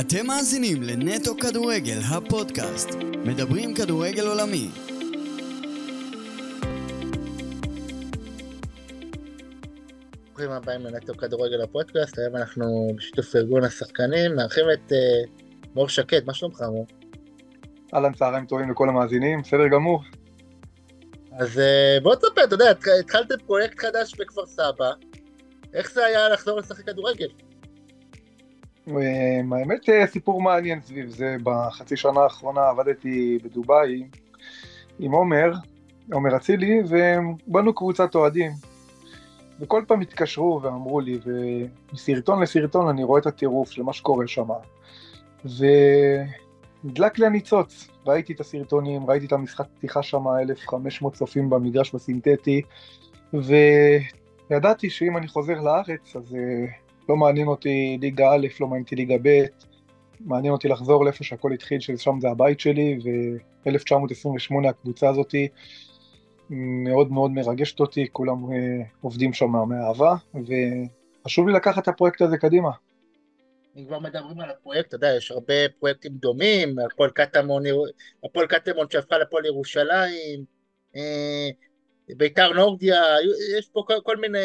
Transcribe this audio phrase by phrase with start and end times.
[0.00, 2.88] אתם מאזינים לנטו כדורגל, הפודקאסט.
[3.24, 4.68] מדברים כדורגל עולמי.
[10.26, 15.28] ברוכים הבאים לנטו כדורגל הפודקאסט, היום אנחנו בשיתוף ארגון השחקנים, מארחים את uh,
[15.74, 16.86] מור שקד, מה שלומך מור?
[17.94, 20.02] אהלן, צהריים טובים לכל המאזינים, בסדר גמור.
[21.38, 22.70] אז uh, בוא תספר, אתה יודע,
[23.00, 24.92] התחלתם פרויקט חדש בכפר סבא,
[25.74, 27.28] איך זה היה לחזור לשחק כדורגל?
[28.86, 34.04] האמת אה, סיפור מעניין סביב זה, בחצי שנה האחרונה עבדתי בדובאי
[34.98, 35.52] עם עומר,
[36.12, 38.52] עומר אצילי, ובנו קבוצת אוהדים.
[39.60, 44.48] וכל פעם התקשרו ואמרו לי, ומסרטון לסרטון אני רואה את הטירוף של מה שקורה שם.
[45.44, 52.62] ונדלק לי הניצוץ, ראיתי את הסרטונים, ראיתי את המשחק פתיחה שם, 1,500 צופים במגרש בסינתטי,
[53.32, 56.66] וידעתי שאם אני חוזר לארץ, אז אה,
[57.08, 59.44] לא מעניין אותי ליגה א', לא מעניין אותי ליגה ב',
[60.20, 65.48] מעניין אותי לחזור לאיפה שהכל התחיל, ששם זה הבית שלי, ו-1928 הקבוצה הזאתי
[66.50, 72.38] מאוד מאוד מרגשת אותי, כולם uh, עובדים שם מאהבה, וחשוב לי לקחת את הפרויקט הזה
[72.38, 72.70] קדימה.
[73.76, 77.62] אם כבר מדברים על הפרויקט, אתה יודע, יש הרבה פרויקטים דומים, הפועל קטמון,
[78.24, 80.44] הפועל קטמון שהפכה לפועל ירושלים,
[80.96, 81.48] אה,
[82.16, 83.02] ביתר נורדיה,
[83.58, 84.38] יש פה כל, כל מיני,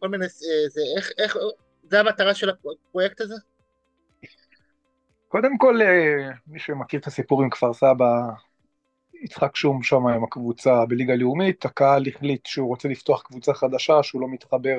[0.00, 1.36] כל מיני, אה, זה, איך, איך,
[1.90, 3.34] זה המטרה של הפרויקט הזה?
[5.28, 8.20] קודם כל, אה, מי שמכיר את הסיפור עם כפר סבא,
[9.22, 14.20] יצחק שום שם עם הקבוצה בליגה לאומית, הקהל החליט שהוא רוצה לפתוח קבוצה חדשה, שהוא
[14.20, 14.76] לא מתחבר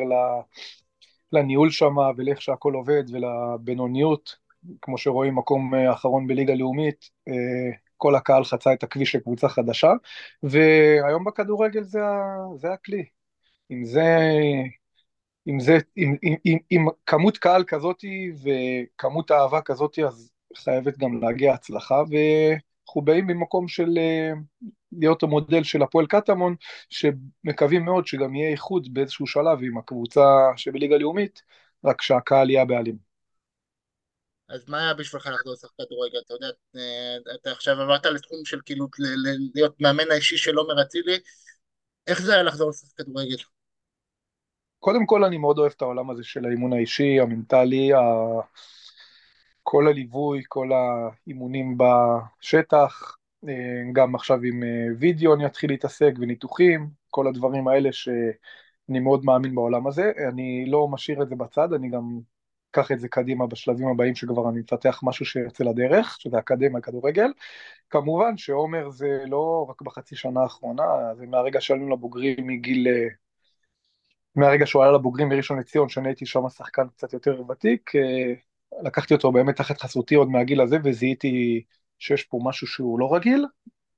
[1.32, 4.36] לניהול שם ולאיך שהכל עובד ולבינוניות,
[4.82, 9.92] כמו שרואים מקום אה, אחרון בליגה לאומית, אה, כל הקהל חצה את הכביש לקבוצה חדשה,
[10.44, 12.00] והיום בכדורגל זה,
[12.56, 13.06] זה הכלי.
[13.72, 14.06] אם זה
[15.50, 18.04] עם, זה, עם, עם, עם, עם כמות קהל כזאת
[18.44, 24.32] וכמות אהבה כזאת, אז חייבת גם להגיע הצלחה, ואנחנו באים ממקום של אה,
[24.92, 26.56] להיות המודל של הפועל קטמון,
[26.90, 30.22] שמקווים מאוד שגם יהיה איחוד באיזשהו שלב עם הקבוצה
[30.56, 31.42] שבליגה לאומית,
[31.86, 32.98] רק שהקהל יהיה הבעלים.
[34.50, 36.20] אז מה היה בשבילך לחזור לשחק כדורגל?
[36.26, 38.88] אתה יודע, אה, אתה עכשיו עברת לתחום של כאילו
[39.56, 41.20] להיות מאמן האישי של עומר אצילי,
[42.08, 43.38] איך זה היה לחזור לשחק כדורגל?
[44.80, 48.00] קודם כל אני מאוד אוהב את העולם הזה של האימון האישי, המנטלי, ה...
[49.64, 53.18] כל הליווי, כל האימונים בשטח,
[53.48, 53.54] אה,
[53.94, 59.56] גם עכשיו עם אה, וידאו אני אתחיל להתעסק וניתוחים, כל הדברים האלה שאני מאוד מאמין
[59.56, 60.12] בעולם הזה.
[60.30, 62.20] אני לא משאיר את זה בצד, אני גם
[62.72, 67.32] אקח את זה קדימה בשלבים הבאים שכבר אני מפתח משהו שיוצא לדרך, שזה אקדמיה כדורגל.
[67.90, 70.84] כמובן שעומר זה לא רק בחצי שנה האחרונה,
[71.16, 73.08] זה מהרגע שעלינו לבוגרים מגיל אה,
[74.36, 78.34] מהרגע שהוא עלה לבוגרים בראשון לציון, שאני הייתי שם שחקן קצת יותר ותיק, אה,
[78.84, 81.64] לקחתי אותו באמת תחת חסותי עוד מהגיל הזה, וזיהיתי
[82.00, 83.46] שיש פה משהו שהוא לא רגיל.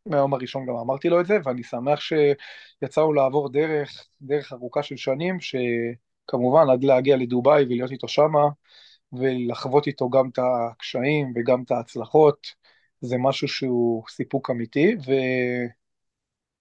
[0.05, 4.97] מהיום הראשון גם אמרתי לו את זה, ואני שמח שיצאנו לעבור דרך, דרך ארוכה של
[4.97, 8.47] שנים, שכמובן עד להגיע לדובאי ולהיות איתו שמה,
[9.13, 12.47] ולחוות איתו גם את הקשיים וגם את ההצלחות,
[13.01, 15.11] זה משהו שהוא סיפוק אמיתי, ו...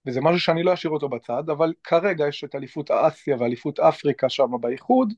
[0.05, 4.29] וזה משהו שאני לא אשאיר אותו בצד, אבל כרגע יש את אליפות אסיה ואליפות אפריקה
[4.29, 5.13] שם באיחוד,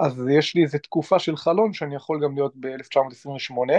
[0.00, 3.72] אז יש לי איזו תקופה של חלון שאני יכול גם להיות ב-1928,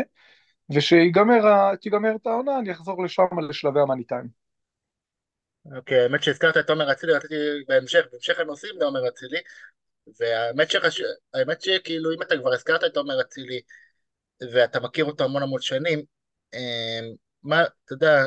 [0.75, 4.45] ושתיגמר את העונה אני אחזור לשם לשלבי המאני טיים.
[5.75, 7.35] אוקיי, האמת שהזכרת את עומר אצילי, רציתי
[7.67, 9.37] בהמשך, בהמשך הם עושים לעומר אצילי,
[10.19, 11.01] והאמת שחש...
[11.59, 13.61] שכאילו אם אתה כבר הזכרת את עומר אצילי,
[14.53, 15.99] ואתה מכיר אותו המון המון שנים,
[16.53, 16.99] אה,
[17.43, 18.23] מה, אתה יודע,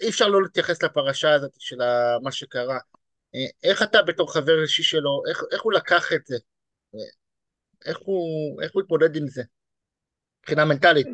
[0.00, 1.76] אי אפשר לא להתייחס לפרשה הזאת של
[2.22, 2.78] מה שקרה.
[3.34, 6.36] אה, איך אתה בתור חבר אישי שלו, איך, איך הוא לקח את זה?
[6.94, 7.00] אה,
[7.84, 9.42] איך הוא, איך הוא התמודד עם זה?
[10.40, 11.06] מבחינה מנטלית.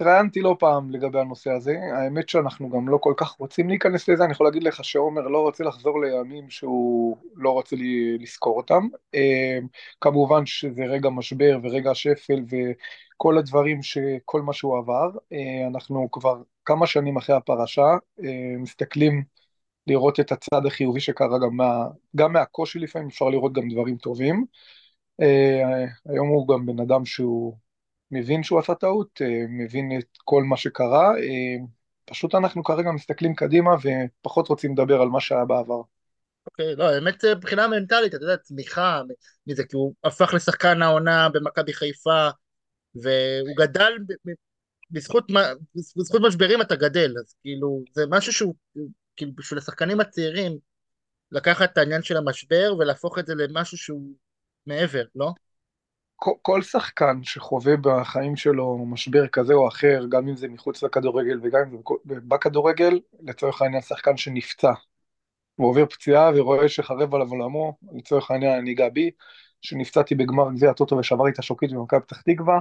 [0.00, 4.24] התראיינתי לא פעם לגבי הנושא הזה, האמת שאנחנו גם לא כל כך רוצים להיכנס לזה,
[4.24, 8.88] אני יכול להגיד לך שעומר לא רוצה לחזור לימים שהוא לא רוצה לי לזכור אותם.
[9.14, 9.58] אה,
[10.00, 13.80] כמובן שזה רגע משבר ורגע שפל וכל הדברים,
[14.24, 15.10] כל מה שהוא עבר,
[15.68, 19.24] אנחנו כבר כמה שנים אחרי הפרשה, אה, מסתכלים
[19.86, 24.44] לראות את הצד החיובי שקרה גם, מה, גם מהקושי לפעמים, אפשר לראות גם דברים טובים.
[25.20, 27.56] אה, היום הוא גם בן אדם שהוא
[28.10, 31.12] מבין שהוא עשה טעות, אה, מבין את כל מה שקרה,
[32.04, 35.80] פשוט אנחנו כרגע מסתכלים קדימה ופחות רוצים לדבר על מה שהיה בעבר.
[36.46, 39.02] אוקיי, okay, לא, האמת מבחינה מנטלית, אתה יודע, צמיחה
[39.46, 42.28] מזה, כי הוא הפך לשחקן העונה במכבי חיפה,
[42.94, 43.92] והוא גדל
[44.90, 45.24] בזכות,
[45.96, 48.54] בזכות משברים אתה גדל, אז כאילו, זה משהו שהוא,
[49.16, 50.58] כאילו, בשביל השחקנים הצעירים,
[51.32, 54.12] לקחת את העניין של המשבר ולהפוך את זה למשהו שהוא
[54.66, 55.32] מעבר, לא?
[56.42, 61.60] כל שחקן שחווה בחיים שלו משבר כזה או אחר, גם אם זה מחוץ לכדורגל וגם
[61.60, 64.72] אם זה בכדורגל, לצורך העניין שחקן שנפצע
[65.58, 69.10] ועובר פציעה ורואה שחרב עליו עולמו, לצורך העניין אני אגע בי,
[69.62, 72.60] שנפצעתי בגמר גביע הטוטו ושברתי את השוקית במכבי פתח תקווה,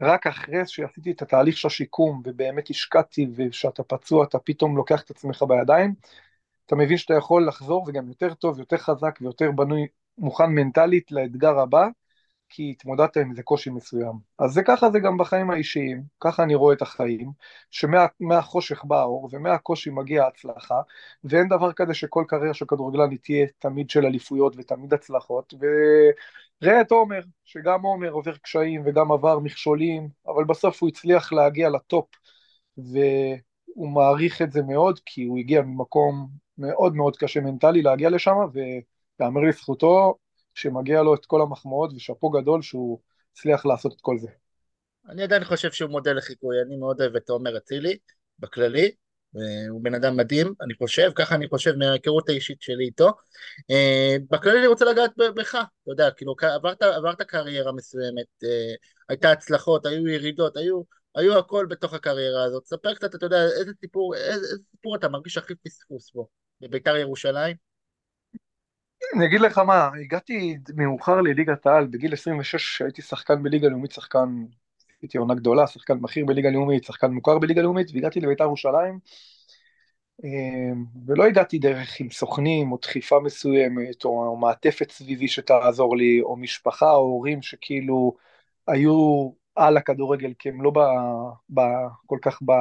[0.00, 5.10] רק אחרי שעשיתי את התהליך של השיקום ובאמת השקעתי ושאתה פצוע אתה פתאום לוקח את
[5.10, 5.94] עצמך בידיים,
[6.66, 9.86] אתה מבין שאתה יכול לחזור וגם יותר טוב, יותר חזק ויותר בנוי,
[10.18, 11.88] מוכן מנטלית לאתגר הבא,
[12.48, 14.12] כי התמודדת עם איזה קושי מסוים.
[14.38, 17.30] אז זה ככה זה גם בחיים האישיים, ככה אני רואה את החיים,
[17.70, 20.80] שמהחושך בא האור ומהקושי מגיע ההצלחה,
[21.24, 25.54] ואין דבר כזה שכל קריירה של כדורגלן תהיה תמיד של אליפויות ותמיד הצלחות,
[26.62, 31.68] וראה את עומר, שגם עומר עובר קשיים וגם עבר מכשולים, אבל בסוף הוא הצליח להגיע
[31.68, 32.08] לטופ,
[32.78, 36.28] והוא מעריך את זה מאוד, כי הוא הגיע ממקום
[36.58, 38.34] מאוד מאוד קשה מנטלי להגיע לשם,
[39.20, 40.18] ויאמר לזכותו,
[40.58, 43.00] שמגיע לו את כל המחמאות ושאפו גדול שהוא
[43.32, 44.28] הצליח לעשות את כל זה.
[45.08, 47.98] אני עדיין חושב שהוא מודל לחיקוי, אני מאוד אוהב את עומר אצילי,
[48.38, 48.90] בכללי,
[49.68, 53.10] הוא בן אדם מדהים, אני חושב, ככה אני חושב מההיכרות האישית שלי איתו.
[53.70, 58.74] אה, בכללי אני רוצה לגעת בך, אתה יודע, כאילו עברת, עברת קריירה מסוימת, אה,
[59.08, 60.82] הייתה הצלחות, היו ירידות, היו,
[61.14, 62.66] היו הכל בתוך הקריירה הזאת.
[62.66, 66.28] ספר קצת, אתה יודע, איזה סיפור, איזה, איזה סיפור אתה מרגיש הכי פספוס בו,
[66.60, 67.67] בביתר ירושלים?
[69.16, 74.44] אני אגיד לך מה, הגעתי מאוחר לליגת העל, בגיל 26 הייתי שחקן בליגה לאומית, שחקן,
[75.02, 78.98] הייתי עונה גדולה, שחקן בכיר בליגה לאומית, שחקן מוכר בליגה לאומית, והגעתי לבית"ר ירושלים,
[80.24, 86.36] אמ, ולא הגעתי דרך עם סוכנים או דחיפה מסוימת, או מעטפת סביבי שתעזור לי, או
[86.36, 88.14] משפחה או הורים שכאילו
[88.68, 90.78] היו על הכדורגל, כי הם לא ב,
[91.54, 91.60] ב,
[92.06, 92.52] כל כך ב,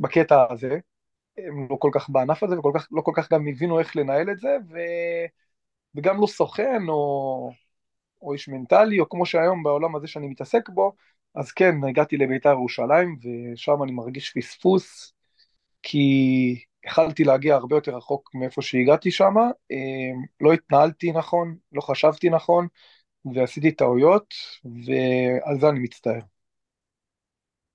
[0.00, 0.78] בקטע הזה.
[1.38, 4.38] הם לא כל כך בענף הזה, ולא כל, לא כך גם הבינו איך לנהל את
[4.38, 4.78] זה, ו...
[5.94, 7.50] וגם לא סוכן או,
[8.22, 10.92] או איש מנטלי, או כמו שהיום בעולם הזה שאני מתעסק בו,
[11.34, 15.12] אז כן, הגעתי לבית"ר ירושלים, ושם אני מרגיש פספוס,
[15.82, 19.34] כי יכלתי להגיע הרבה יותר רחוק מאיפה שהגעתי שם,
[19.70, 22.66] אמ, לא התנהלתי נכון, לא חשבתי נכון,
[23.34, 24.34] ועשיתי טעויות,
[24.64, 26.20] ועל זה אני מצטער.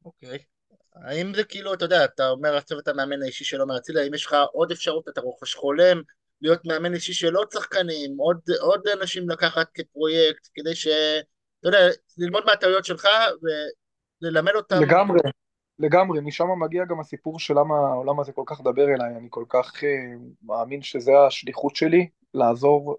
[0.05, 0.37] אוקיי.
[0.37, 0.50] Okay.
[0.95, 4.13] האם זה כאילו, אתה יודע, אתה אומר עכשיו אתה מאמן האישי של עומר אצילי, האם
[4.13, 6.01] יש לך עוד אפשרות, אתה רוכש חולם,
[6.41, 10.87] להיות מאמן אישי של עוד שחקנים, עוד, עוד אנשים לקחת כפרויקט, כדי ש...
[11.59, 11.79] אתה יודע,
[12.17, 13.07] ללמוד מהטעויות שלך
[14.21, 14.81] וללמד אותם.
[14.81, 15.19] לגמרי,
[15.79, 19.45] לגמרי, משם מגיע גם הסיפור של למה העולם הזה כל כך דבר אליי, אני כל
[19.49, 19.85] כך uh,
[20.43, 22.97] מאמין שזה השליחות שלי, לעזור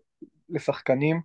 [0.48, 1.20] לשחקנים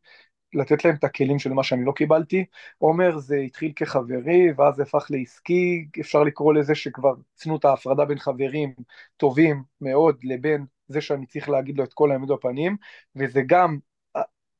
[0.53, 2.45] לתת להם את הכלים של מה שאני לא קיבלתי.
[2.77, 8.19] עומר זה התחיל כחברי, ואז הפך לעסקי, אפשר לקרוא לזה שכבר צנו את ההפרדה בין
[8.19, 8.73] חברים
[9.17, 12.77] טובים מאוד לבין זה שאני צריך להגיד לו את כל האמת בפנים,
[13.15, 13.77] וזה גם,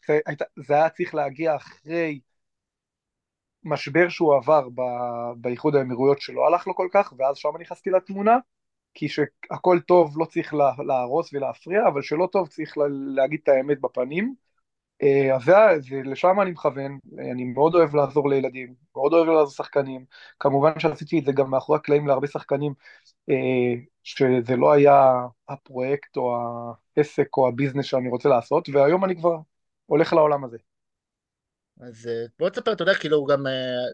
[0.08, 0.20] זה,
[0.56, 2.20] זה היה צריך להגיע אחרי
[3.64, 4.68] משבר שהוא עבר
[5.38, 8.38] באיחוד האמירויות שלא הלך לו כל כך, ואז שם נכנסתי לתמונה,
[8.94, 10.54] כי שהכל טוב לא צריך
[10.88, 12.74] להרוס ולהפריע, אבל שלא טוב צריך
[13.16, 14.47] להגיד את האמת בפנים.
[15.04, 15.44] אה, אז
[15.90, 17.00] זה, לשם אני מכוון,
[17.32, 20.06] אני מאוד אוהב לעזור לילדים, מאוד אוהב לעזור לשחקנים,
[20.40, 22.74] כמובן שעשיתי את זה גם מאחורי הקלעים להרבה שחקנים,
[23.30, 23.36] אה,
[24.04, 25.12] שזה לא היה
[25.50, 26.38] הפרויקט או
[26.98, 29.38] העסק או הביזנס שאני רוצה לעשות, והיום אני כבר
[29.86, 30.58] הולך לעולם הזה.
[31.82, 33.44] אז אה, בוא תספר, אתה יודע, כאילו גם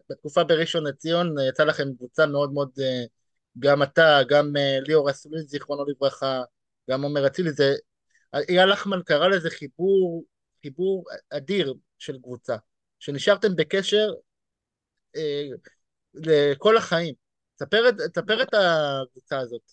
[0.09, 2.71] בתקופה בראשון לציון יצא לכם קבוצה מאוד מאוד,
[3.59, 4.53] גם אתה, גם
[4.87, 6.41] ליאור אסולין, זיכרונו לברכה,
[6.89, 7.73] גם עומר אצילי, זה,
[8.49, 10.23] אייל לחמן קרא לזה חיבור
[10.63, 12.55] חיבור אדיר של קבוצה,
[12.99, 14.07] שנשארתם בקשר
[15.15, 15.43] אה,
[16.13, 17.13] לכל החיים.
[17.55, 19.71] תספר, תספר את הקבוצה הזאת.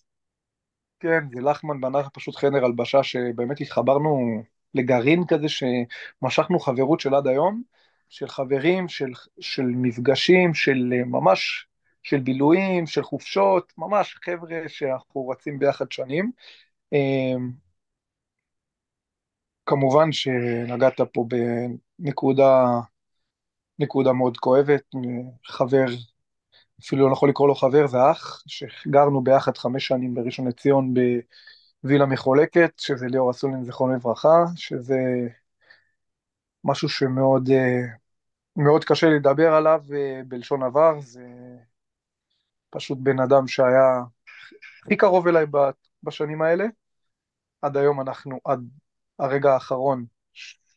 [1.01, 4.43] כן, זה לחמן בנה פשוט חדר הלבשה שבאמת התחברנו
[4.75, 7.63] לגרעין כזה שמשכנו חברות של עד היום,
[8.09, 11.67] של חברים, של, של מפגשים, של אה, ממש,
[12.03, 16.33] של בילויים, של חופשות, ממש חבר'ה שאנחנו רצים ביחד שנים.
[19.71, 21.27] אה, כמובן שנגעת פה
[21.99, 22.81] בנקודה
[23.79, 24.83] נקודה מאוד כואבת,
[25.47, 25.85] חבר,
[26.81, 30.95] אפילו לא יכול לקרוא לו חבר, זה אח, שגרנו ביחד חמש שנים בראשון לציון
[31.85, 34.99] בווילה מחולקת, שזה ליאור אסולין זיכרונו לברכה, שזה
[36.65, 37.49] משהו שמאוד
[38.57, 41.27] מאוד קשה לדבר עליו אה, בלשון עבר, זה
[42.71, 44.03] פשוט בן אדם שהיה
[44.83, 45.47] הכי קרוב אליי
[46.03, 46.65] בשנים האלה.
[47.62, 48.69] עד היום אנחנו, עד
[49.21, 50.05] הרגע האחרון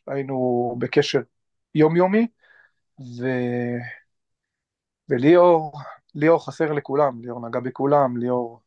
[0.06, 1.20] היינו בקשר
[1.74, 2.26] יומיומי,
[3.00, 3.26] ו...
[5.08, 5.72] וליאור,
[6.14, 8.60] ליאור חסר לכולם, ליאור נגע בכולם, ליאור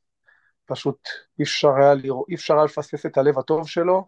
[0.66, 4.08] פשוט אי אפשר היה, ליאור, אי אפשר היה לפספס את הלב הטוב שלו,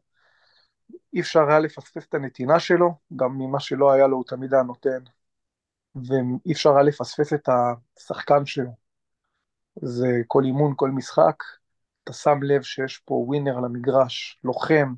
[1.13, 4.63] אי אפשר היה לפספס את הנתינה שלו, גם ממה שלא היה לו הוא תמיד היה
[4.63, 5.03] נותן,
[5.95, 7.49] ואי אפשר היה לפספס את
[7.97, 8.71] השחקן שלו.
[9.75, 11.43] זה כל אימון, כל משחק,
[12.03, 14.93] אתה שם לב שיש פה ווינר למגרש, לוחם,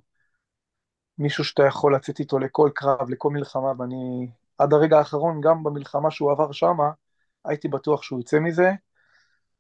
[1.22, 6.12] מישהו שאתה יכול לצאת איתו לכל קרב, לכל מלחמה, ואני עד הרגע האחרון, גם במלחמה
[6.12, 6.92] שהוא עבר שמה,
[7.46, 8.72] הייתי בטוח שהוא יצא מזה,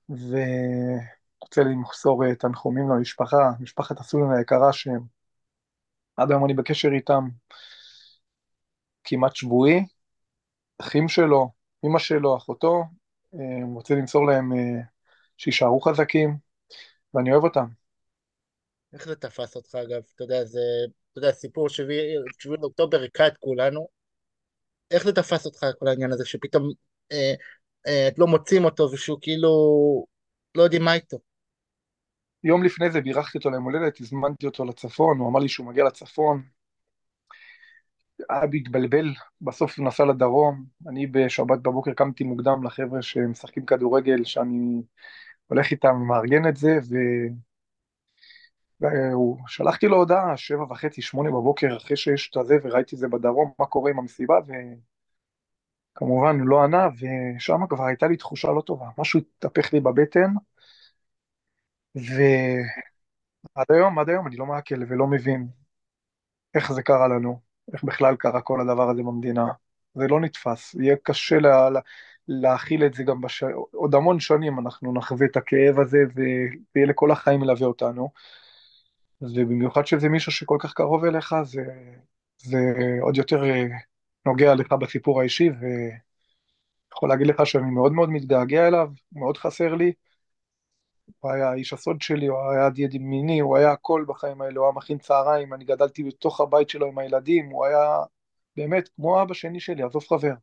[0.09, 5.01] ורוצה למסור אה, תנחומים למשפחה, משפחת הסולן היקרה שהם,
[6.17, 7.27] עד היום אני בקשר איתם
[9.03, 9.85] כמעט שבועי,
[10.81, 11.51] אחים שלו,
[11.85, 12.83] אמא שלו, אחותו,
[13.33, 14.81] אה, רוצה למסור להם אה,
[15.37, 16.37] שיישארו חזקים,
[17.13, 17.65] ואני אוהב אותם.
[18.93, 20.01] איך זה תפס אותך אגב?
[20.15, 20.59] אתה יודע, זה,
[21.11, 22.15] אתה יודע, סיפור שביעי
[22.61, 23.87] לאוקטובר היכה את כולנו.
[24.91, 26.71] איך זה תפס אותך כל העניין הזה שפתאום
[27.11, 27.33] אה,
[27.87, 29.49] אה, את לא מוצאים אותו ושהוא כאילו
[30.55, 31.17] לא יודעים מה איתו?
[32.43, 35.83] יום לפני זה בירכתי אותו ליום הולדת, הזמנתי אותו לצפון, הוא אמר לי שהוא מגיע
[35.83, 36.43] לצפון.
[38.29, 44.81] היה בהתבלבל, בסוף הוא נסע לדרום, אני בשבת בבוקר קמתי מוקדם לחבר'ה שמשחקים כדורגל, שאני
[45.47, 46.95] הולך איתם, מארגן את זה, ו...
[49.47, 53.51] שלחתי לו הודעה, שבע וחצי, שמונה בבוקר, אחרי שיש את הזה, וראיתי את זה בדרום,
[53.59, 54.35] מה קורה עם המסיבה,
[55.95, 60.33] וכמובן הוא לא ענה, ושם כבר הייתה לי תחושה לא טובה, משהו התהפך לי בבטן,
[61.95, 65.47] ועד היום, עד היום אני לא מעכל ולא מבין
[66.55, 67.39] איך זה קרה לנו,
[67.73, 69.45] איך בכלל קרה כל הדבר הזה במדינה.
[69.95, 71.79] זה לא נתפס, יהיה קשה לה, לה,
[72.27, 73.43] להכיל את זה גם בש...
[73.71, 78.09] עוד המון שנים אנחנו נחווה את הכאב הזה ויהיה לכל החיים מלווה אותנו.
[79.21, 81.61] ובמיוחד שזה מישהו שכל כך קרוב אליך, זה,
[82.37, 82.57] זה
[83.01, 83.63] עוד יותר אה,
[84.25, 89.93] נוגע לך בסיפור האישי, ויכול להגיד לך שאני מאוד מאוד מתגעגע אליו, מאוד חסר לי.
[91.19, 94.65] הוא היה איש הסוד שלי, הוא היה יד ימיני, הוא היה הכל בחיים האלה, הוא
[94.65, 97.97] היה מכין צהריים, אני גדלתי בתוך הבית שלו עם הילדים, הוא היה
[98.55, 100.33] באמת כמו אבא שני שלי, עזוב חבר.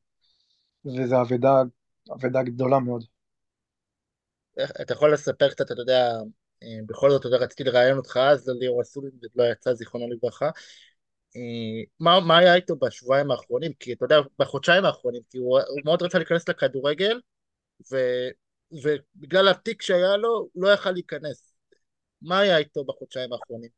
[0.84, 1.62] וזו אבדה,
[2.12, 3.04] אבדה גדולה מאוד.
[4.82, 6.18] אתה יכול לספר קצת, אתה יודע,
[6.86, 10.50] בכל זאת, אתה יודע, רציתי לראיין אותך אז לליאור אסולין, ולא יצא זיכרונו לברכה.
[11.36, 13.72] אה, מה, מה היה איתו בשבועיים האחרונים?
[13.80, 17.20] כי אתה יודע, בחודשיים האחרונים, כי הוא, הוא מאוד רצה להיכנס לכדורגל,
[17.92, 17.96] ו,
[18.72, 21.54] ובגלל התיק שהיה לו, הוא לא יכל להיכנס.
[22.22, 23.70] מה היה איתו בחודשיים האחרונים?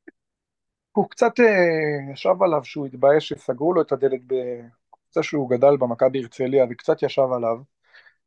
[0.92, 6.22] הוא קצת אה, ישב עליו שהוא התבייש שסגרו לו את הדלת בקבוצה שהוא גדל במכבי
[6.22, 7.56] הרצליה, וקצת ישב עליו,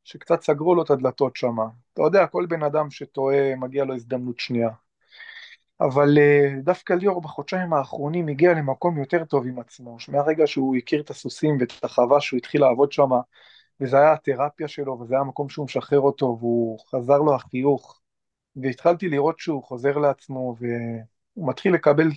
[0.04, 1.56] שקצת סגרו לו את הדלתות שם.
[1.94, 4.70] אתה יודע, כל בן אדם שטועה, מגיע לו הזדמנות שנייה.
[5.82, 11.02] אבל אה, דווקא ליאור בחודשיים האחרונים הגיע למקום יותר טוב עם עצמו, מהרגע שהוא הכיר
[11.02, 13.10] את הסוסים ואת החווה שהוא התחיל לעבוד שם,
[13.82, 18.00] וזה היה התרפיה שלו, וזה היה המקום שהוא משחרר אותו, והוא חזר לו החיוך,
[18.56, 22.08] והתחלתי לראות שהוא חוזר לעצמו, והוא מתחיל לקבל,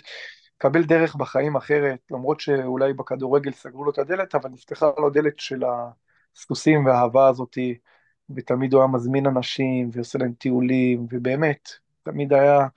[0.57, 5.38] לקבל דרך בחיים אחרת, למרות שאולי בכדורגל סגרו לו את הדלת, אבל נפתחה לו דלת
[5.38, 5.64] של
[6.37, 7.78] הסוסים והאהבה הזאתי,
[8.37, 11.69] ותמיד הוא היה מזמין אנשים, ועושה להם טיולים, ובאמת,
[12.02, 12.69] תמיד היה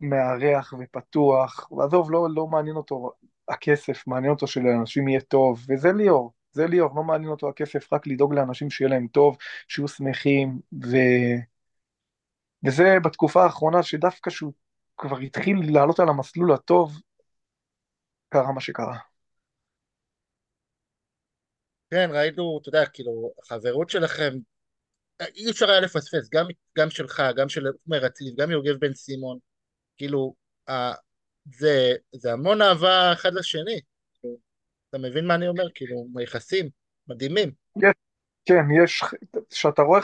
[0.00, 3.12] מארח ופתוח, ועזוב, לא, לא מעניין אותו
[3.48, 6.32] הכסף, מעניין אותו שלאנשים יהיה טוב, וזה ליאור.
[6.52, 9.36] זה ליאור, לא מעניין אותו הכסף, רק לדאוג לאנשים שיהיה להם טוב,
[9.68, 10.96] שיהיו שמחים, ו...
[12.64, 14.52] וזה בתקופה האחרונה שדווקא שהוא
[14.96, 17.00] כבר התחיל לעלות על המסלול הטוב,
[18.28, 19.11] קרה מה שקרה.
[21.92, 24.32] כן, ראינו, אתה יודע, כאילו, החברות שלכם,
[25.34, 26.46] אי אפשר היה לפספס, גם,
[26.78, 29.38] גם שלך, גם של עומר אצילי, גם יוגב בן סימון,
[29.96, 30.34] כאילו,
[31.44, 33.80] זה, זה המון אהבה אחד לשני.
[34.90, 35.64] אתה מבין מה אני אומר?
[35.74, 36.68] כאילו, יחסים
[37.08, 37.52] מדהימים.
[37.76, 37.94] יש,
[38.44, 39.02] כן, יש,
[39.50, 40.00] כשאתה רואה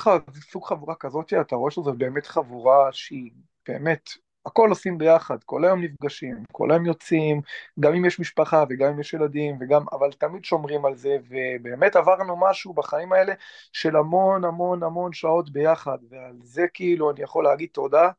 [0.50, 3.30] סוג חבורה כזאת, אתה רואה שזו באמת חבורה שהיא
[3.68, 4.10] באמת,
[4.46, 7.40] הכל עושים ביחד, כל היום נפגשים, כל היום יוצאים,
[7.80, 11.96] גם אם יש משפחה וגם אם יש ילדים, וגם, אבל תמיד שומרים על זה, ובאמת
[11.96, 13.34] עברנו משהו בחיים האלה
[13.72, 18.10] של המון המון המון שעות ביחד, ועל זה כאילו אני יכול להגיד תודה,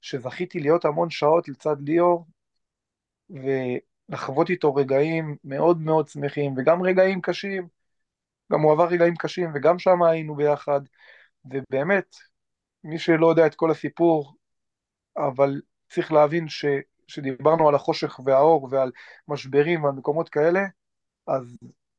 [0.00, 2.26] שזכיתי להיות המון שעות לצד ליאור,
[3.30, 7.68] ולחוות איתו רגעים מאוד מאוד שמחים, וגם רגעים קשים,
[8.52, 10.80] גם הוא עבר רגעים קשים, וגם שם היינו ביחד,
[11.44, 12.16] ובאמת,
[12.84, 14.34] מי שלא יודע את כל הסיפור,
[15.16, 16.64] אבל צריך להבין ש,
[17.06, 18.90] שדיברנו על החושך והאור ועל
[19.28, 20.60] משברים ועל מקומות כאלה,
[21.26, 21.58] אז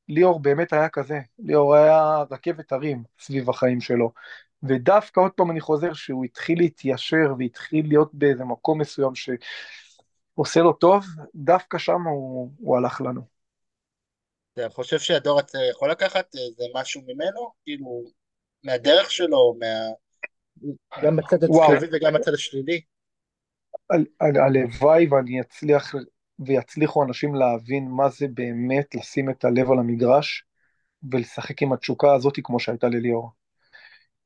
[0.10, 4.12] ליאור באמת היה כזה, ליאור היה רכבת הרים סביב החיים שלו,
[4.64, 10.74] ודווקא עוד פעם אני חוזר שהוא התחיל להתיישר והתחיל להיות באיזה מקום מסוים שעושה לו
[10.74, 11.06] טוב,
[11.36, 13.22] דווקא שם הוא, הוא הלך לנו.
[14.54, 17.52] אתה חושב שהדור הצעיר יכול לקחת איזה משהו ממנו?
[17.64, 18.04] כאילו,
[18.64, 19.66] מהדרך שלו, מה...
[21.04, 22.82] גם בצד הציוני וגם בצד השלילי?
[24.20, 25.96] הלוואי ואני אצליח
[26.40, 30.46] ויצליחו אנשים להבין מה זה באמת לשים את הלב על המגרש
[31.12, 33.32] ולשחק עם התשוקה הזאת כמו שהייתה לליאור.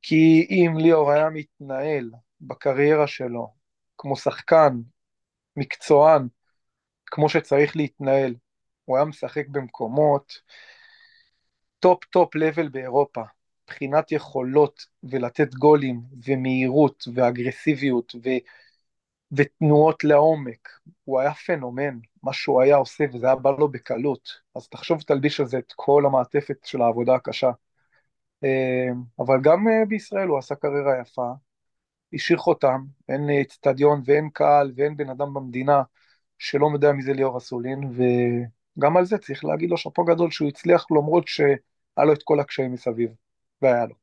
[0.02, 3.54] כי אם ליאור היה מתנהל בקריירה שלו
[3.98, 4.80] כמו שחקן,
[5.56, 6.28] מקצוען,
[7.06, 8.34] כמו שצריך להתנהל,
[8.84, 10.32] הוא היה משחק במקומות
[11.80, 13.22] top top level באירופה,
[13.64, 18.28] מבחינת יכולות ולתת גולים ומהירות ואגרסיביות ו...
[19.32, 20.68] ותנועות לעומק,
[21.04, 25.40] הוא היה פנומן, מה שהוא היה עושה וזה היה בא לו בקלות, אז תחשוב תלביש
[25.40, 27.50] על זה את כל המעטפת של העבודה הקשה.
[28.44, 31.32] אה, אבל גם אה, בישראל הוא עשה קריירה יפה,
[32.14, 35.82] השאיר חותם, אין אצטדיון ואין קהל ואין בן אדם במדינה
[36.38, 37.80] שלא יודע מי זה ליאור אסולין,
[38.78, 41.56] וגם על זה צריך להגיד לו שאפו גדול שהוא הצליח למרות שהיה
[42.06, 43.10] לו את כל הקשיים מסביב,
[43.62, 43.99] והיה לו.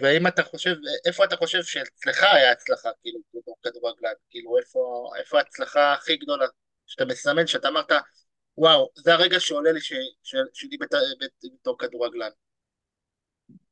[0.00, 0.74] והאם אתה חושב,
[1.06, 6.46] איפה אתה חושב שאצלך היה הצלחה, כאילו, בתור כדורגלן, כאילו, איפה, איפה ההצלחה הכי גדולה,
[6.86, 7.92] שאתה מסמן, שאתה אמרת,
[8.58, 9.80] וואו, זה הרגע שעולה לי
[10.52, 10.76] שלי
[11.60, 12.30] בתור כדורגלן.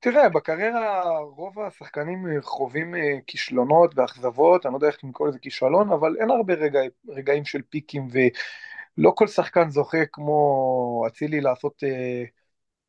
[0.01, 5.93] תראה, בקריירה רוב השחקנים חווים אה, כישלונות ואכזבות, אני לא יודע איך לקרוא לזה כישלון,
[5.93, 12.25] אבל אין הרבה רגע, רגעים של פיקים, ולא כל שחקן זוכה כמו אצילי לעשות אה,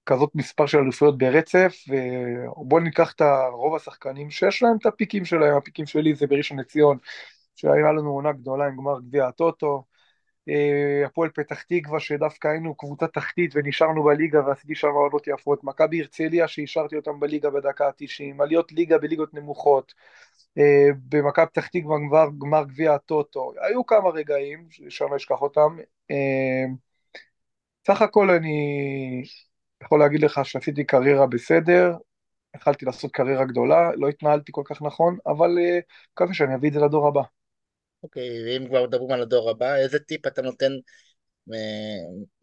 [0.10, 1.75] כזאת מספר של אליפויות ברצף,
[2.58, 6.98] ובואו ניקח את רוב השחקנים שיש להם את הפיקים שלהם, הפיקים שלי זה בראשון לציון,
[7.56, 9.84] שהיה לנו עונה גדולה עם גמר גביע הטוטו,
[10.50, 16.01] אה, הפועל פתח תקווה שדווקא היינו קבוצה תחתית ונשארנו בליגה ועשיתי שם עונות יפות, מכבי
[16.01, 19.94] הרצליה שהשארתי אותם בליגה בדקה ה-90, עליות ליגה בליגות נמוכות,
[20.58, 25.78] אה, במכבי פתח תקווה גמר, גמר גביע הטוטו, היו כמה רגעים שאני אשכח אותם,
[26.12, 26.66] אה,
[27.88, 29.24] סך הכל אני
[29.83, 31.93] יכול להגיד לך שעשיתי קריירה בסדר,
[32.55, 35.50] התחלתי לעשות קריירה גדולה, לא התנהלתי כל כך נכון, אבל
[36.13, 37.21] מקווה שאני אביא את זה לדור הבא.
[38.03, 40.71] אוקיי, ואם כבר מדברים על הדור הבא, איזה טיפ אתה נותן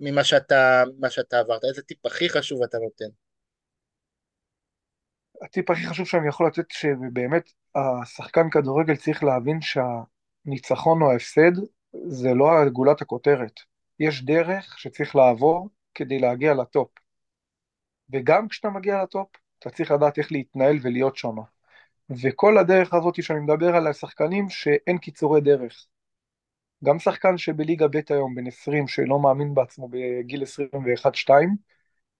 [0.00, 1.64] ממה שאתה, שאתה עברת?
[1.64, 3.14] איזה טיפ הכי חשוב אתה נותן?
[5.42, 11.52] הטיפ הכי חשוב שאני יכול לתת, שבאמת השחקן כדורגל צריך להבין שהניצחון או ההפסד
[12.06, 13.52] זה לא גולת הכותרת.
[14.00, 16.88] יש דרך שצריך לעבור כדי להגיע לטופ.
[18.12, 21.34] וגם כשאתה מגיע לטופ, אתה צריך לדעת איך להתנהל ולהיות שם.
[22.22, 25.86] וכל הדרך הזאת שאני מדבר על השחקנים שאין קיצורי דרך.
[26.84, 31.30] גם שחקן שבליגה ב' היום, בן 20, שלא מאמין בעצמו בגיל 21-2,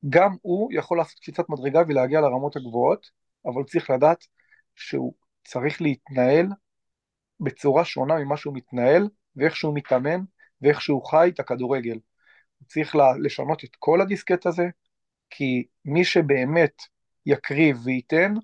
[0.09, 3.11] גם הוא יכול לעשות קפיצת מדרגה ולהגיע לרמות הגבוהות,
[3.47, 4.27] אבל צריך לדעת
[4.75, 6.47] שהוא צריך להתנהל
[7.41, 10.21] בצורה שונה ממה שהוא מתנהל, ואיך שהוא מתאמן,
[10.63, 11.99] ואיך שהוא חי את הכדורגל.
[12.59, 14.69] הוא צריך לשנות את כל הדיסקט הזה,
[15.31, 16.73] כי מי שבאמת
[17.27, 18.35] יקריב וייתן,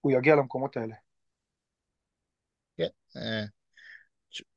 [0.00, 0.94] הוא יגיע למקומות האלה.
[2.76, 2.88] כן.
[3.16, 3.44] אה,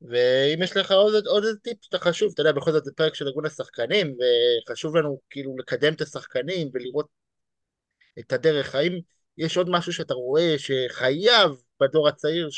[0.02, 3.16] ואם יש לך עוד, עוד איזה טיפ שאתה חשוב, אתה יודע, בכל זאת זה פרק
[3.16, 4.16] של ארגון השחקנים,
[4.68, 7.08] וחשוב לנו כאילו לקדם את השחקנים ולראות
[8.20, 8.76] את הדרך.
[8.76, 9.00] האם
[9.38, 11.52] יש עוד משהו שאתה רואה שחייב
[11.82, 12.50] בדור הצעיר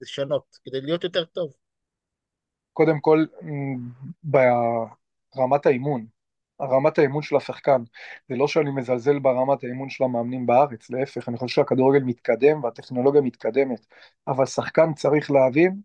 [0.00, 1.52] לשנות כדי להיות יותר טוב?
[2.72, 3.24] קודם כל,
[4.24, 6.06] ברמת האימון,
[6.64, 7.82] רמת האימון של השחקן.
[8.28, 13.20] זה לא שאני מזלזל ברמת האימון של המאמנים בארץ, להפך, אני חושב שהכדורגל מתקדם והטכנולוגיה
[13.20, 13.86] מתקדמת,
[14.28, 15.80] אבל שחקן צריך להבין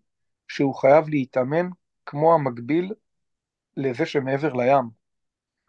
[0.47, 1.69] שהוא חייב להתאמן
[2.05, 2.93] כמו המקביל
[3.77, 4.89] לזה שמעבר לים.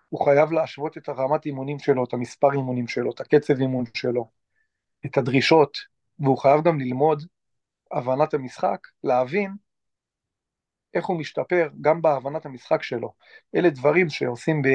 [0.08, 4.30] הוא חייב להשוות את הרמת אימונים שלו, את המספר אימונים שלו, את הקצב אימון שלו,
[5.06, 5.78] את הדרישות,
[6.18, 7.22] והוא חייב גם ללמוד
[7.92, 9.52] הבנת המשחק, להבין
[10.94, 13.12] איך הוא משתפר גם בהבנת המשחק שלו.
[13.54, 14.68] אלה דברים שעושים ב,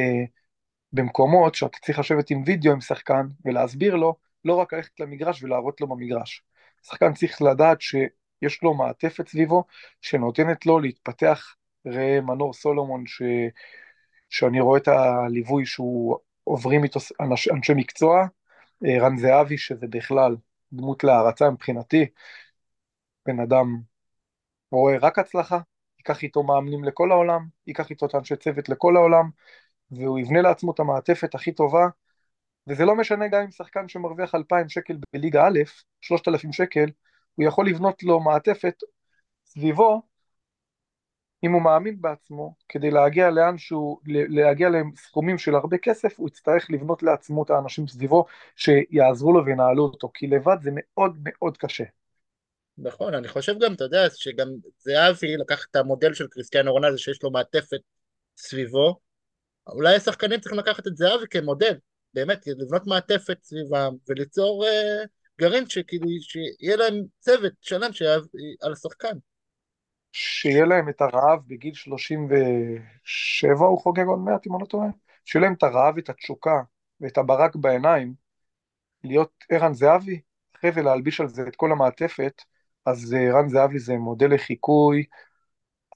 [0.93, 5.82] במקומות שאתה צריך לשבת עם וידאו עם שחקן ולהסביר לו, לא רק ללכת למגרש ולהראות
[5.82, 6.43] לו במגרש.
[6.84, 9.63] שחקן צריך לדעת שיש לו מעטפת סביבו
[10.01, 13.21] שנותנת לו להתפתח, ראה מנור סולומון ש...
[14.30, 17.47] שאני רואה את הליווי שהוא עוברים איתו אנש...
[17.47, 18.25] אנשי מקצוע,
[18.86, 20.36] אה, רן זהבי שזה בכלל
[20.73, 22.06] דמות להערצה מבחינתי,
[23.25, 23.82] בן אדם
[24.71, 25.60] רואה רק הצלחה,
[26.10, 29.30] ייקח איתו מאמנים לכל העולם, ייקח איתו את אנשי צוות לכל העולם,
[29.91, 31.88] והוא יבנה לעצמו את המעטפת הכי טובה,
[32.68, 35.60] וזה לא משנה גם אם שחקן שמרוויח 2,000 שקל בליגה א',
[36.02, 36.89] 3,000 שקל,
[37.36, 38.76] הוא יכול לבנות לו מעטפת
[39.46, 40.02] סביבו,
[41.44, 46.72] אם הוא מאמין בעצמו, כדי להגיע לאן שהוא, להגיע לסכומים של הרבה כסף, הוא יצטרך
[46.72, 51.84] לבנות לעצמו את האנשים סביבו שיעזרו לו וינהלו אותו, כי לבד זה מאוד מאוד קשה.
[52.77, 54.47] נכון, אני חושב גם, אתה יודע, שגם
[54.79, 57.79] זהבי לקח את המודל של קריסטיאנו רונלדו שיש לו מעטפת
[58.38, 58.99] סביבו,
[59.67, 61.77] אולי השחקנים צריכים לקחת את זהבי כמודל,
[62.13, 64.67] באמת, לבנות מעטפת סביבם וליצור uh,
[65.41, 69.17] גרעין שכאילו, שיהיה להם צוות שלם שעל השחקן.
[70.11, 74.88] שיהיה להם את הרעב בגיל 37, הוא חוגג עוד מעט, אם אני לא טועה,
[75.25, 76.61] שיהיה להם את הרעב, את התשוקה
[77.01, 78.13] ואת הברק בעיניים,
[79.03, 80.21] להיות ערן זהבי,
[80.55, 82.41] אחרי זה להלביש על זה את כל המעטפת,
[82.86, 85.06] אז אה, ערן זהבי זה מודל לחיקוי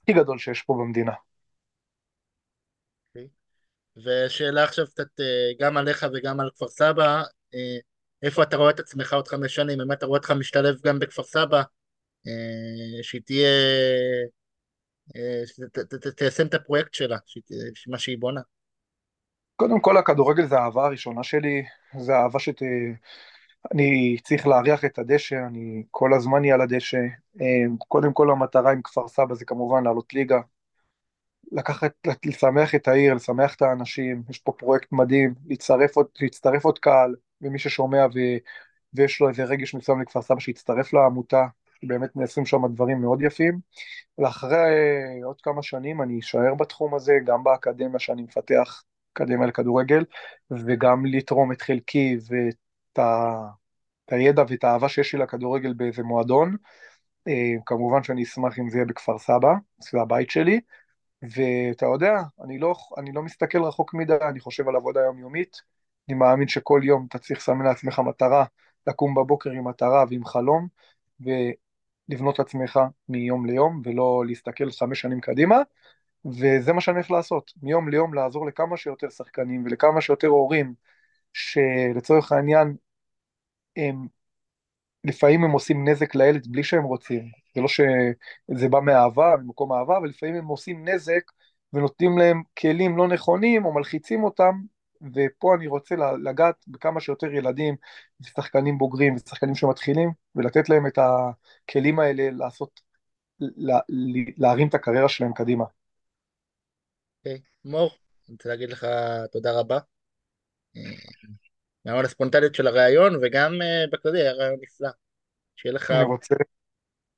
[0.02, 1.12] הכי גדול שיש פה במדינה.
[3.08, 3.28] אוקיי.
[3.96, 7.22] ושאלה עכשיו קצת אה, גם עליך וגם על כפר סבא,
[7.54, 7.78] אה,
[8.22, 9.78] איפה אתה רואה את עצמך עוד חמש שנים?
[9.78, 11.62] באמת אתה רואה אותך משתלב גם בכפר סבא,
[13.02, 13.48] שהיא תהיה,
[15.46, 17.16] שתיישם את הפרויקט שלה,
[17.86, 18.40] מה שהיא בונה.
[19.56, 21.62] קודם כל הכדורגל זה האהבה הראשונה שלי,
[21.98, 22.62] זה אהבה שת...
[23.72, 26.98] אני צריך להריח את הדשא, אני כל הזמן אהיה על הדשא.
[27.88, 30.40] קודם כל המטרה עם כפר סבא זה כמובן לעלות ליגה,
[31.52, 31.92] לקחת,
[32.26, 37.14] לשמח את העיר, לשמח את האנשים, יש פה פרויקט מדהים, להצטרף עוד, להצטרף עוד קהל,
[37.42, 38.18] ומי ששומע ו,
[38.94, 41.46] ויש לו איזה רגש מסוים לכפר סבא שיצטרף לעמותה,
[41.82, 43.58] באמת נעשים שם דברים מאוד יפים.
[44.18, 50.04] ואחרי עוד כמה שנים אני אשאר בתחום הזה, גם באקדמיה שאני מפתח, אקדמיה לכדורגל,
[50.50, 52.56] וגם לתרום את חלקי ואת
[52.92, 56.56] את הידע ואת האהבה שיש לי לכדורגל באיזה מועדון.
[57.28, 60.60] אה, כמובן שאני אשמח אם זה יהיה בכפר סבא, זה הבית שלי,
[61.22, 65.56] ואתה יודע, אני לא, אני לא מסתכל רחוק מדי, אני חושב על עבודה יומיומית,
[66.08, 68.44] אני מאמין שכל יום אתה צריך לסמן לעצמך מטרה,
[68.86, 70.68] לקום בבוקר עם מטרה ועם חלום,
[71.20, 75.56] ולבנות עצמך מיום ליום, ולא להסתכל חמש שנים קדימה,
[76.24, 80.74] וזה מה שאני הולך לעשות, מיום ליום לעזור לכמה שיותר שחקנים ולכמה שיותר הורים,
[81.32, 82.76] שלצורך העניין
[83.76, 84.06] הם
[85.04, 89.98] לפעמים הם עושים נזק לילד בלי שהם רוצים, זה לא שזה בא מאהבה, ממקום אהבה,
[89.98, 91.22] אבל לפעמים הם עושים נזק
[91.72, 94.52] ונותנים להם כלים לא נכונים או מלחיצים אותם,
[95.14, 97.76] ופה אני רוצה לגעת בכמה שיותר ילדים
[98.20, 102.80] ושחקנים בוגרים ושחקנים שמתחילים, ולתת להם את הכלים האלה לעשות,
[103.40, 103.78] לה,
[104.36, 105.64] להרים את הקריירה שלהם קדימה.
[107.18, 107.40] אוקיי, okay.
[107.64, 107.90] מור,
[108.28, 108.86] אני רוצה להגיד לך
[109.32, 109.78] תודה רבה.
[111.88, 113.52] גם על הספונטליות של הראיון וגם
[113.92, 114.88] בכללי היה רעיון נפלא.
[115.56, 115.90] שיהיה לך...
[115.90, 116.34] אני רוצה,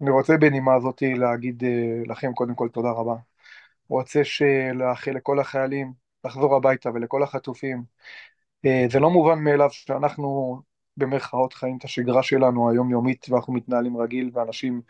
[0.02, 1.62] אני רוצה בנימה הזאת להגיד
[2.06, 3.14] לכם קודם כל תודה רבה.
[3.88, 4.22] רוצה
[4.74, 5.92] לאחל לכל החיילים
[6.24, 7.82] לחזור הביתה ולכל החטופים.
[8.64, 10.60] זה לא מובן מאליו שאנחנו
[10.96, 14.80] במרכאות חיים את השגרה שלנו היומיומית ואנחנו מתנהלים רגיל ואנשים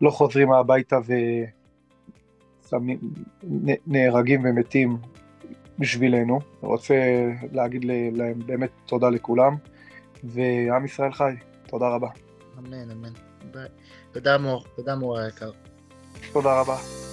[0.00, 0.96] לא חוזרים הביתה
[3.86, 4.96] ונהרגים ומתים
[5.78, 6.40] בשבילנו.
[6.60, 6.94] רוצה
[7.52, 9.56] להגיד להם באמת תודה לכולם,
[10.24, 11.32] ועם ישראל חי,
[11.66, 12.08] תודה רבה.
[12.58, 13.12] אמן, אמן.
[14.12, 15.50] תודה מור, תודה מור היקר.
[16.32, 17.07] תודה רבה.